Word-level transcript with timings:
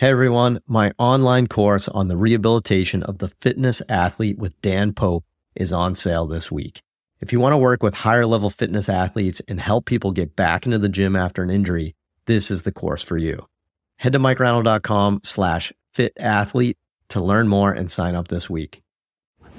Hey 0.00 0.08
everyone, 0.08 0.62
my 0.66 0.92
online 0.96 1.46
course 1.46 1.86
on 1.86 2.08
the 2.08 2.16
rehabilitation 2.16 3.02
of 3.02 3.18
the 3.18 3.28
fitness 3.42 3.82
athlete 3.86 4.38
with 4.38 4.58
Dan 4.62 4.94
Pope 4.94 5.26
is 5.54 5.74
on 5.74 5.94
sale 5.94 6.26
this 6.26 6.50
week. 6.50 6.80
If 7.20 7.34
you 7.34 7.38
want 7.38 7.52
to 7.52 7.58
work 7.58 7.82
with 7.82 7.92
higher 7.92 8.24
level 8.24 8.48
fitness 8.48 8.88
athletes 8.88 9.42
and 9.46 9.60
help 9.60 9.84
people 9.84 10.10
get 10.12 10.34
back 10.34 10.64
into 10.64 10.78
the 10.78 10.88
gym 10.88 11.16
after 11.16 11.42
an 11.42 11.50
injury, 11.50 11.96
this 12.24 12.50
is 12.50 12.62
the 12.62 12.72
course 12.72 13.02
for 13.02 13.18
you. 13.18 13.46
Head 13.96 14.14
to 14.14 14.18
mikereinold.com 14.18 15.20
slash 15.22 15.70
fit 15.92 16.14
athlete 16.18 16.78
to 17.10 17.20
learn 17.20 17.46
more 17.46 17.70
and 17.70 17.90
sign 17.90 18.14
up 18.14 18.28
this 18.28 18.48
week. 18.48 18.80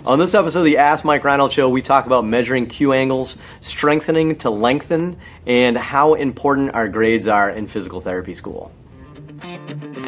On 0.07 0.17
this 0.17 0.33
episode 0.33 0.61
of 0.61 0.65
the 0.65 0.77
Ask 0.77 1.05
Mike 1.05 1.23
Reinold 1.23 1.51
Show, 1.51 1.69
we 1.69 1.83
talk 1.83 2.07
about 2.07 2.25
measuring 2.25 2.65
Q 2.65 2.93
angles, 2.93 3.37
strengthening 3.59 4.35
to 4.37 4.49
lengthen, 4.49 5.17
and 5.45 5.77
how 5.77 6.15
important 6.15 6.73
our 6.73 6.87
grades 6.87 7.27
are 7.27 7.51
in 7.51 7.67
physical 7.67 8.01
therapy 8.01 8.33
school. 8.33 8.71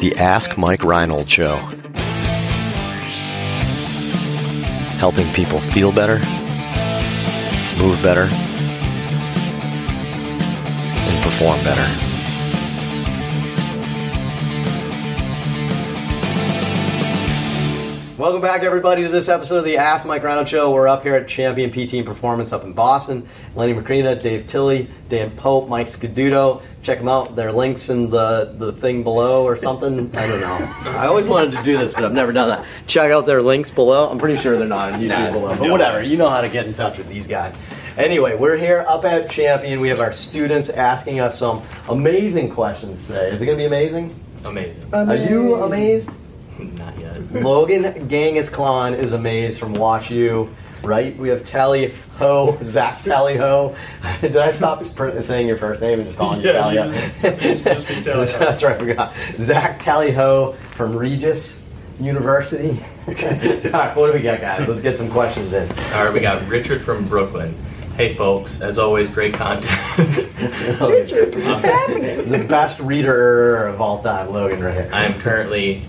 The 0.04 0.16
Ask 0.16 0.58
Mike 0.58 0.84
Reinold 0.84 1.30
Show. 1.30 1.56
Helping 5.00 5.26
people 5.32 5.60
feel 5.60 5.92
better, 5.92 6.18
move 7.82 8.02
better, 8.02 8.28
and 11.08 11.22
perform 11.22 11.58
better. 11.64 12.13
Welcome 18.24 18.40
back, 18.40 18.62
everybody, 18.62 19.02
to 19.02 19.10
this 19.10 19.28
episode 19.28 19.58
of 19.58 19.64
the 19.66 19.76
Ask 19.76 20.06
Mike 20.06 20.22
Reinold 20.22 20.48
Show. 20.48 20.72
We're 20.72 20.88
up 20.88 21.02
here 21.02 21.14
at 21.14 21.28
Champion 21.28 21.70
PT 21.70 21.92
and 21.92 22.06
Performance 22.06 22.54
up 22.54 22.64
in 22.64 22.72
Boston. 22.72 23.28
Lenny 23.54 23.74
Macrina, 23.74 24.18
Dave 24.18 24.46
Tilley, 24.46 24.88
Dan 25.10 25.30
Pope, 25.32 25.68
Mike 25.68 25.88
Scaduto. 25.88 26.62
Check 26.82 27.00
them 27.00 27.08
out. 27.08 27.36
Their 27.36 27.52
links 27.52 27.90
in 27.90 28.08
the, 28.08 28.54
the 28.56 28.72
thing 28.72 29.02
below 29.02 29.44
or 29.44 29.58
something. 29.58 30.10
I 30.16 30.26
don't 30.26 30.40
know. 30.40 30.72
I 30.86 31.06
always 31.06 31.28
wanted 31.28 31.50
to 31.58 31.62
do 31.64 31.76
this, 31.76 31.92
but 31.92 32.02
I've 32.02 32.14
never 32.14 32.32
done 32.32 32.48
that. 32.48 32.66
Check 32.86 33.12
out 33.12 33.26
their 33.26 33.42
links 33.42 33.70
below. 33.70 34.08
I'm 34.08 34.16
pretty 34.16 34.40
sure 34.40 34.56
they're 34.56 34.66
not 34.66 34.94
on 34.94 35.00
YouTube 35.02 35.32
below, 35.32 35.58
but 35.58 35.70
whatever. 35.70 36.02
You 36.02 36.16
know 36.16 36.30
how 36.30 36.40
to 36.40 36.48
get 36.48 36.64
in 36.66 36.72
touch 36.72 36.96
with 36.96 37.10
these 37.10 37.26
guys. 37.26 37.54
Anyway, 37.98 38.36
we're 38.36 38.56
here 38.56 38.86
up 38.88 39.04
at 39.04 39.28
Champion. 39.28 39.80
We 39.80 39.90
have 39.90 40.00
our 40.00 40.12
students 40.12 40.70
asking 40.70 41.20
us 41.20 41.38
some 41.38 41.62
amazing 41.90 42.54
questions 42.54 43.06
today. 43.06 43.32
Is 43.32 43.42
it 43.42 43.44
going 43.44 43.58
to 43.58 43.62
be 43.62 43.66
amazing? 43.66 44.18
Amazing. 44.46 44.94
Are 44.94 45.14
you 45.14 45.56
amazed? 45.56 46.08
Not 46.58 46.98
yet. 47.00 47.32
Logan 47.42 48.08
Genghis 48.08 48.48
Khan 48.48 48.94
is 48.94 49.12
amazed 49.12 49.58
from 49.58 49.72
Wash 49.74 50.10
U, 50.10 50.54
right? 50.82 51.16
We 51.16 51.28
have 51.30 51.44
Tally 51.44 51.92
Ho, 52.18 52.58
Zach 52.64 53.02
Tally 53.02 53.36
Ho. 53.36 53.74
Did 54.20 54.36
I 54.36 54.52
stop 54.52 54.82
pr- 54.94 55.20
saying 55.20 55.46
your 55.48 55.56
first 55.58 55.80
name 55.80 55.98
and 56.00 56.08
just 56.08 56.18
calling 56.18 56.40
you 56.40 56.46
Yeah, 56.46 56.52
Tally 56.52 56.74
you 56.74 56.82
Ho? 56.82 56.90
just- 56.90 57.20
just- 57.22 57.40
just- 57.42 57.64
just 57.64 57.88
be 57.88 57.94
Tally 58.02 58.26
Ho. 58.26 58.38
That's 58.38 58.62
right, 58.62 58.76
I 58.76 58.78
forgot. 58.78 59.14
Zach 59.38 59.80
Tally 59.80 60.12
Ho 60.12 60.52
from 60.74 60.96
Regis 60.96 61.60
University. 62.00 62.70
All 63.06 63.12
right, 63.14 63.96
what 63.96 64.06
do 64.08 64.12
we 64.14 64.20
got, 64.20 64.40
guys? 64.40 64.66
Let's 64.68 64.80
get 64.80 64.96
some 64.96 65.10
questions 65.10 65.52
in. 65.52 65.68
All 65.94 66.04
right, 66.04 66.12
we 66.12 66.20
got 66.20 66.46
Richard 66.48 66.82
from 66.82 67.06
Brooklyn. 67.06 67.54
Hey, 67.96 68.14
folks. 68.14 68.60
As 68.60 68.76
always, 68.78 69.08
great 69.08 69.34
content. 69.34 69.70
Oh, 70.80 70.90
Richard, 70.90 71.32
what's 71.36 71.60
happening? 71.60 72.28
The 72.28 72.42
best 72.48 72.80
reader 72.80 73.68
of 73.68 73.80
all 73.80 74.02
time, 74.02 74.30
Logan, 74.32 74.60
right 74.64 74.74
here. 74.74 74.90
I 74.92 75.04
am 75.04 75.20
currently 75.20 75.84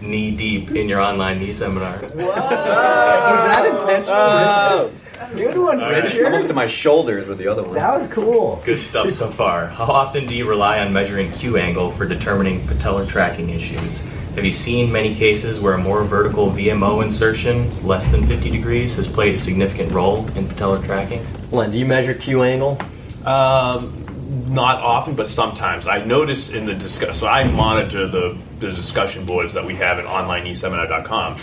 knee 0.00 0.30
deep 0.30 0.70
in 0.70 0.88
your 0.88 1.00
online 1.00 1.38
knee 1.38 1.52
seminar. 1.52 1.98
Whoa! 1.98 2.26
Was 2.26 2.34
that 2.34 3.66
intentional, 3.66 4.86
Richard? 4.86 5.08
Good 5.34 5.58
one, 5.58 5.78
right. 5.78 6.04
Richard. 6.04 6.26
I'm 6.26 6.42
up 6.42 6.46
to 6.46 6.54
my 6.54 6.66
shoulders 6.66 7.26
with 7.26 7.38
the 7.38 7.48
other 7.48 7.62
one. 7.62 7.74
That 7.74 7.98
was 7.98 8.08
cool. 8.08 8.62
Good 8.64 8.78
stuff 8.78 9.10
so 9.10 9.28
far. 9.30 9.66
How 9.66 9.84
often 9.84 10.26
do 10.26 10.34
you 10.34 10.48
rely 10.48 10.80
on 10.80 10.92
measuring 10.92 11.32
Q 11.32 11.56
angle 11.56 11.90
for 11.90 12.06
determining 12.06 12.60
patellar 12.60 13.06
tracking 13.06 13.50
issues? 13.50 14.00
Have 14.34 14.44
you 14.44 14.52
seen 14.52 14.92
many 14.92 15.14
cases 15.14 15.58
where 15.58 15.74
a 15.74 15.78
more 15.78 16.04
vertical 16.04 16.50
VMO 16.50 17.04
insertion, 17.04 17.84
less 17.84 18.08
than 18.08 18.24
50 18.24 18.50
degrees, 18.50 18.94
has 18.94 19.08
played 19.08 19.34
a 19.34 19.38
significant 19.38 19.90
role 19.90 20.26
in 20.36 20.46
patellar 20.46 20.84
tracking? 20.84 21.26
Len, 21.50 21.70
do 21.72 21.76
you 21.78 21.86
measure 21.86 22.14
Q 22.14 22.44
angle? 22.44 22.80
Um, 23.26 24.04
not 24.48 24.80
often, 24.80 25.14
but 25.14 25.26
sometimes. 25.26 25.86
I 25.86 26.04
notice 26.04 26.50
in 26.50 26.66
the 26.66 26.74
discuss. 26.74 27.18
So 27.18 27.26
I 27.26 27.44
monitor 27.44 28.06
the, 28.06 28.38
the 28.60 28.72
discussion 28.72 29.24
boards 29.24 29.54
that 29.54 29.64
we 29.64 29.74
have 29.76 29.98
at 29.98 30.04
onlinekneeseminar.com, 30.04 31.36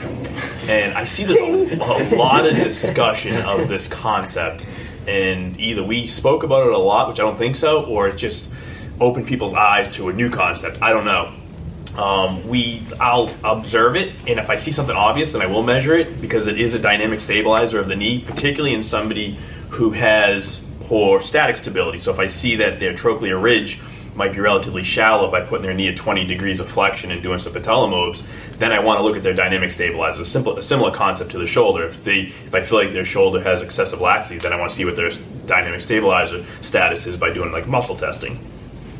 and 0.69 0.93
I 0.93 1.05
see 1.05 1.23
there's 1.23 1.39
a, 1.39 1.75
a 1.79 2.15
lot 2.15 2.45
of 2.45 2.55
discussion 2.55 3.41
of 3.41 3.67
this 3.67 3.87
concept. 3.87 4.67
And 5.07 5.59
either 5.59 5.83
we 5.83 6.07
spoke 6.07 6.43
about 6.43 6.65
it 6.67 6.73
a 6.73 6.77
lot, 6.77 7.07
which 7.07 7.19
I 7.19 7.23
don't 7.23 7.37
think 7.37 7.55
so, 7.55 7.85
or 7.85 8.07
it 8.07 8.17
just 8.17 8.51
opened 8.99 9.27
people's 9.27 9.53
eyes 9.53 9.89
to 9.91 10.09
a 10.09 10.13
new 10.13 10.29
concept. 10.29 10.81
I 10.81 10.93
don't 10.93 11.05
know. 11.05 11.31
Um, 12.01 12.47
we 12.47 12.81
I'll 12.99 13.31
observe 13.43 13.95
it, 13.95 14.15
and 14.27 14.39
if 14.39 14.49
I 14.49 14.57
see 14.57 14.71
something 14.71 14.95
obvious, 14.95 15.31
then 15.31 15.41
I 15.41 15.45
will 15.45 15.63
measure 15.63 15.93
it 15.93 16.19
because 16.19 16.47
it 16.47 16.59
is 16.59 16.73
a 16.73 16.79
dynamic 16.79 17.21
stabilizer 17.21 17.79
of 17.79 17.87
the 17.87 17.95
knee, 17.95 18.19
particularly 18.19 18.73
in 18.73 18.83
somebody 18.83 19.39
who 19.69 19.91
has 19.91 20.61
poor 20.81 21.21
static 21.21 21.57
stability. 21.57 21.99
So 21.99 22.11
if 22.11 22.19
I 22.19 22.27
see 22.27 22.57
that 22.57 22.79
their 22.79 22.93
trochlear 22.93 23.41
ridge 23.41 23.79
might 24.15 24.33
be 24.33 24.39
relatively 24.39 24.83
shallow 24.83 25.29
by 25.29 25.41
putting 25.41 25.63
their 25.63 25.73
knee 25.73 25.89
at 25.89 25.95
20 25.95 26.25
degrees 26.25 26.59
of 26.59 26.69
flexion 26.69 27.11
and 27.11 27.21
doing 27.21 27.39
some 27.39 27.53
patella 27.53 27.89
moves, 27.89 28.23
then 28.57 28.71
I 28.71 28.79
want 28.79 28.99
to 28.99 29.03
look 29.03 29.17
at 29.17 29.23
their 29.23 29.33
dynamic 29.33 29.71
stabilizer. 29.71 30.21
A, 30.21 30.25
simple, 30.25 30.57
a 30.57 30.61
similar 30.61 30.91
concept 30.91 31.31
to 31.31 31.37
the 31.37 31.47
shoulder. 31.47 31.83
If 31.83 32.03
they 32.03 32.21
if 32.21 32.55
I 32.55 32.61
feel 32.61 32.77
like 32.77 32.91
their 32.91 33.05
shoulder 33.05 33.41
has 33.41 33.61
excessive 33.61 34.01
laxity, 34.01 34.39
then 34.39 34.53
I 34.53 34.59
want 34.59 34.71
to 34.71 34.75
see 34.75 34.85
what 34.85 34.95
their 34.95 35.11
dynamic 35.45 35.81
stabilizer 35.81 36.45
status 36.61 37.07
is 37.07 37.17
by 37.17 37.31
doing 37.31 37.51
like 37.51 37.67
muscle 37.67 37.95
testing. 37.95 38.39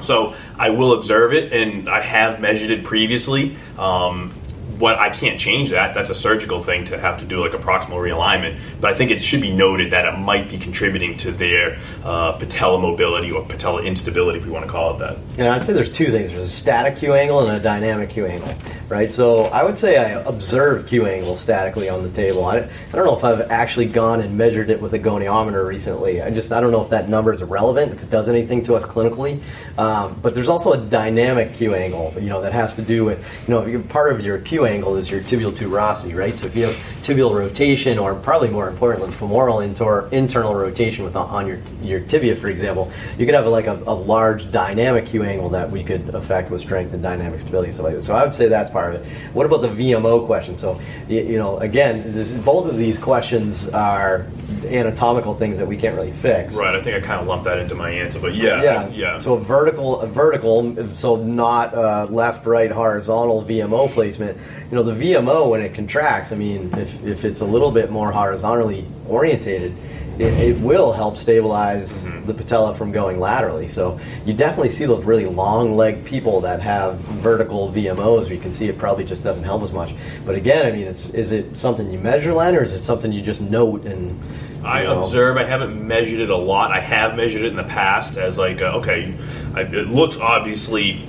So 0.02 0.36
I 0.58 0.70
will 0.70 0.94
observe 0.94 1.34
it, 1.34 1.52
and 1.52 1.90
I 1.90 2.02
have 2.02 2.40
measured 2.40 2.70
it 2.70 2.84
previously. 2.84 3.58
Um, 3.78 4.34
what 4.80 4.98
I 5.00 5.10
can't 5.10 5.40
change 5.40 5.70
that. 5.70 5.94
That's 5.94 6.10
a 6.10 6.16
surgical 6.16 6.62
thing 6.62 6.86
to 6.86 6.98
have 6.98 7.20
to 7.20 7.26
do 7.26 7.42
like 7.42 7.54
a 7.54 7.58
proximal 7.58 7.98
realignment. 7.98 8.60
But 8.82 8.94
I 8.94 8.96
think 8.96 9.12
it 9.12 9.22
should 9.22 9.42
be 9.42 9.52
noted 9.52 9.92
that 9.92 10.06
it 10.06 10.18
might 10.18 10.50
be 10.50 10.58
contributing 10.58 11.16
to 11.18 11.32
their 11.32 11.80
uh, 12.04 12.34
patella 12.34 12.80
mobility 12.80 13.32
or 13.32 13.46
patella 13.46 13.84
instability, 13.84 14.40
if 14.40 14.46
we 14.46 14.52
want 14.52 14.66
to 14.66 14.72
call 14.72 14.96
it 14.96 15.00
that. 15.00 15.18
And 15.38 15.48
I'd 15.48 15.64
say 15.64 15.74
there's 15.74 15.92
two 15.92 16.08
things. 16.08 16.32
There's 16.32 16.44
a 16.44 16.48
static 16.48 16.98
Q 16.98 17.14
angle 17.14 17.48
and 17.48 17.58
a 17.58 17.60
dynamic 17.60 18.10
Q 18.10 18.26
angle, 18.26 18.54
right? 18.90 19.10
So 19.10 19.46
I 19.46 19.64
would 19.64 19.78
say 19.78 19.98
I 19.98 20.22
observe 20.22 20.88
Q 20.88 21.06
angle 21.06 21.38
statically 21.38 21.90
on 21.90 22.04
the 22.04 22.10
table. 22.10 22.46
I, 22.46 22.58
I 22.58 22.70
don't 22.92 23.06
know 23.06 23.16
if 23.16 23.24
I've 23.24 23.50
actually 23.52 23.88
gone 23.88 24.22
and 24.22 24.38
measured 24.38 24.70
it 24.70 24.82
with 24.82 24.94
a 24.94 25.00
goniometer 25.00 25.66
recently. 25.66 26.22
I 26.22 26.32
just 26.32 26.52
I 26.52 26.60
don't 26.60 26.72
know 26.72 26.82
if 26.82 26.90
that 26.90 27.10
number 27.10 27.32
is 27.32 27.42
relevant, 27.42 27.94
if 27.94 28.04
it 28.04 28.10
does 28.10 28.28
anything 28.28 28.64
to 28.64 28.76
us 28.76 28.86
clinically. 28.86 29.42
Um, 29.78 30.20
but 30.22 30.36
there's 30.36 30.50
also 30.50 30.74
a 30.74 30.78
dynamic 30.78 31.54
Q 31.54 31.76
angle, 31.76 32.14
you 32.16 32.30
know, 32.30 32.42
that 32.42 32.54
has 32.54 32.76
to 32.76 32.82
do 32.82 33.06
with 33.06 33.26
you 33.48 33.54
know 33.54 33.84
part 33.84 34.12
of 34.12 34.22
your 34.22 34.40
Q 34.40 34.65
angle 34.66 34.96
is 34.96 35.10
your 35.10 35.22
tibial 35.22 35.52
tuberosity, 35.52 36.16
right? 36.16 36.36
So 36.36 36.46
if 36.46 36.56
you 36.56 36.66
have 36.66 36.76
tibial 37.04 37.34
rotation, 37.34 37.98
or 37.98 38.16
probably 38.16 38.50
more 38.50 38.68
importantly, 38.68 39.12
femoral 39.12 39.60
inter- 39.62 40.08
internal 40.10 40.56
rotation 40.56 41.04
with 41.04 41.16
on 41.16 41.48
your 41.48 41.60
your 41.82 42.00
tibia, 42.02 42.36
for 42.36 42.48
example, 42.48 42.92
you 43.18 43.26
could 43.26 43.36
have 43.36 43.48
like 43.48 43.68
a, 43.68 43.82
a 43.88 43.94
large 43.94 44.52
dynamic 44.52 45.08
Q 45.08 45.24
angle 45.24 45.50
that 45.50 45.70
we 45.70 45.84
could 45.84 46.14
affect 46.14 46.52
with 46.52 46.62
strength 46.62 46.94
and 46.94 47.02
dynamic 47.02 47.40
stability, 47.40 47.72
stuff 47.72 47.86
like 47.86 47.96
that. 47.96 48.04
So 48.04 48.16
I 48.16 48.24
would 48.24 48.36
say 48.36 48.48
that's 48.48 48.70
part 48.70 48.96
of 48.96 49.02
it. 49.02 49.08
What 49.34 49.46
about 49.46 49.62
the 49.62 49.70
VMO 49.70 50.26
question? 50.26 50.58
So 50.58 50.80
you, 51.08 51.22
you 51.22 51.38
know, 51.38 51.58
again, 51.58 52.12
this, 52.14 52.34
both 52.34 52.68
of 52.68 52.78
these 52.78 52.98
questions 52.98 53.68
are 53.70 54.26
anatomical 54.66 55.34
things 55.36 55.58
that 55.58 55.68
we 55.68 55.78
can't 55.78 55.96
really 55.96 56.12
fix. 56.12 56.56
Right. 56.56 56.76
I 56.76 56.82
think 56.82 56.96
I 56.96 57.06
kind 57.06 57.22
of 57.22 57.28
lumped 57.28 57.46
that 57.46 57.60
into 57.60 57.76
my 57.76 57.90
answer, 57.90 58.20
but 58.20 58.34
yeah, 58.36 58.62
Yeah. 58.64 58.88
yeah. 58.90 59.18
So 59.18 59.34
a 59.36 59.40
vertical, 59.40 60.02
a 60.02 60.08
vertical, 60.08 60.94
so 60.94 61.16
not 61.18 61.74
uh, 61.74 62.08
left, 62.10 62.46
right, 62.46 62.72
horizontal 62.72 63.44
VMO 63.44 63.90
placement. 63.90 64.38
You 64.72 64.76
know, 64.76 64.84
the 64.84 64.94
VMO 64.94 65.50
when 65.50 65.62
it 65.62 65.74
contracts. 65.74 66.32
I 66.32 66.36
mean, 66.36 66.72
if, 66.78 67.06
if 67.06 67.24
it's 67.26 67.42
a 67.42 67.46
little 67.46 67.72
bit 67.72 67.92
more 67.92 68.12
horizontally 68.12 68.86
orientated, 69.08 69.76
it, 70.18 70.32
it 70.34 70.58
will 70.62 70.94
help 70.94 71.18
stabilize 71.18 72.06
Mm-hmm. 72.06 72.26
the 72.28 72.34
patella 72.34 72.74
from 72.74 72.92
going 72.92 73.20
laterally. 73.20 73.68
So 73.68 74.00
you 74.26 74.34
definitely 74.34 74.70
see 74.70 74.86
those 74.86 75.04
really 75.04 75.26
long 75.26 75.76
leg 75.76 76.06
people 76.06 76.42
that 76.42 76.62
have 76.62 76.98
vertical 77.00 77.70
VMOs. 77.72 78.30
You 78.30 78.40
can 78.40 78.52
see 78.54 78.68
it 78.70 78.78
probably 78.78 79.04
just 79.04 79.24
doesn't 79.24 79.44
help 79.44 79.62
as 79.64 79.72
much. 79.72 79.94
But 80.26 80.36
again, 80.36 80.66
I 80.66 80.72
mean, 80.72 80.88
it's 80.88 81.10
is 81.10 81.32
it 81.32 81.58
something 81.58 81.90
you 81.92 82.00
measure, 82.00 82.34
Len, 82.34 82.56
or 82.56 82.62
is 82.64 82.74
it 82.74 82.84
something 82.84 83.12
you 83.12 83.22
just 83.22 83.42
note 83.42 83.86
and? 83.86 84.20
I 84.66 84.82
you 84.82 84.88
know? 84.88 85.02
observe. 85.02 85.38
I 85.38 85.44
haven't 85.44 85.88
measured 85.88 86.20
it 86.20 86.30
a 86.30 86.36
lot. 86.36 86.72
I 86.72 86.80
have 86.80 87.16
measured 87.16 87.44
it 87.44 87.48
in 87.48 87.56
the 87.56 87.64
past 87.64 88.18
as 88.18 88.38
like, 88.38 88.62
uh, 88.62 88.78
okay, 88.80 89.16
I, 89.54 89.62
it 89.62 89.88
looks 89.88 90.18
obviously 90.18 91.02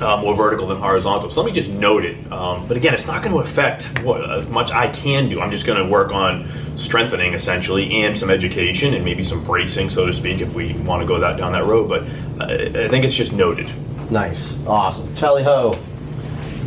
uh, 0.00 0.20
more 0.20 0.34
vertical 0.34 0.66
than 0.66 0.78
horizontal. 0.78 1.30
So 1.30 1.42
let 1.42 1.46
me 1.46 1.52
just 1.52 1.70
note 1.70 2.04
it. 2.04 2.30
Um, 2.30 2.66
but 2.68 2.76
again, 2.76 2.94
it's 2.94 3.06
not 3.06 3.22
going 3.22 3.32
to 3.32 3.40
affect 3.40 3.84
what 4.02 4.22
uh, 4.22 4.42
much 4.50 4.70
I 4.70 4.88
can 4.88 5.28
do. 5.28 5.40
I'm 5.40 5.50
just 5.50 5.66
going 5.66 5.82
to 5.82 5.90
work 5.90 6.12
on 6.12 6.46
strengthening 6.76 7.34
essentially 7.34 8.02
and 8.02 8.18
some 8.18 8.30
education 8.30 8.94
and 8.94 9.04
maybe 9.04 9.22
some 9.22 9.42
bracing, 9.44 9.88
so 9.88 10.06
to 10.06 10.12
speak, 10.12 10.40
if 10.40 10.54
we 10.54 10.74
want 10.74 11.02
to 11.02 11.06
go 11.06 11.20
that 11.20 11.36
down 11.36 11.52
that 11.52 11.64
road. 11.64 11.88
But 11.88 12.02
uh, 12.40 12.84
I 12.84 12.88
think 12.88 13.04
it's 13.04 13.14
just 13.14 13.32
noted. 13.32 13.70
Nice, 14.10 14.54
awesome, 14.66 15.14
Charlie 15.16 15.42
Ho. 15.42 15.78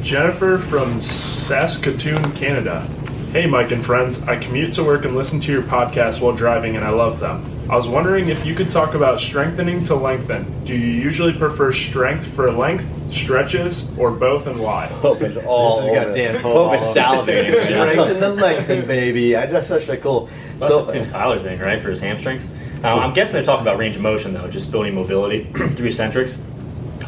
Jennifer 0.01 0.57
from 0.57 1.01
Saskatoon, 1.01 2.31
Canada. 2.33 2.87
Hey, 3.31 3.45
Mike 3.45 3.71
and 3.71 3.85
friends. 3.85 4.27
I 4.27 4.37
commute 4.37 4.73
to 4.73 4.83
work 4.83 5.05
and 5.05 5.15
listen 5.15 5.39
to 5.41 5.51
your 5.51 5.61
podcast 5.61 6.19
while 6.19 6.35
driving, 6.35 6.75
and 6.75 6.83
I 6.83 6.89
love 6.89 7.19
them. 7.19 7.45
I 7.69 7.75
was 7.75 7.87
wondering 7.87 8.27
if 8.29 8.43
you 8.43 8.55
could 8.55 8.69
talk 8.71 8.95
about 8.95 9.19
strengthening 9.19 9.83
to 9.83 9.93
lengthen. 9.93 10.65
Do 10.65 10.73
you 10.73 10.87
usually 10.87 11.33
prefer 11.33 11.71
strength 11.71 12.25
for 12.25 12.51
length, 12.51 13.13
stretches, 13.13 13.95
or 13.99 14.09
both, 14.09 14.47
and 14.47 14.59
why? 14.59 14.87
Pope 15.01 15.21
is 15.21 15.37
all 15.37 15.77
This 15.77 15.89
has 15.89 15.95
got 15.95 16.07
over. 16.07 16.13
Dan 16.15 16.41
Pope 16.41 16.53
Pope 16.53 16.73
is 16.73 16.97
all 16.97 17.19
over 17.19 17.31
salivating. 17.31 17.51
Strength 17.65 18.11
and 18.13 18.21
the 18.23 18.29
lengthen, 18.33 18.87
baby. 18.87 19.35
I, 19.35 19.45
that's 19.45 19.67
such 19.67 19.87
a 19.89 19.97
cool. 19.97 20.27
That's 20.57 20.71
So 20.71 20.87
a 20.87 20.91
Tim 20.91 21.05
Tyler 21.07 21.37
thing, 21.39 21.59
right, 21.59 21.79
for 21.79 21.91
his 21.91 21.99
hamstrings. 21.99 22.47
Um, 22.83 22.97
I'm 22.97 23.13
guessing 23.13 23.33
they're 23.33 23.43
talking 23.43 23.61
about 23.61 23.77
range 23.77 23.95
of 23.95 24.01
motion, 24.01 24.33
though, 24.33 24.49
just 24.49 24.71
building 24.71 24.95
mobility 24.95 25.43
through 25.53 25.85
eccentrics. 25.85 26.39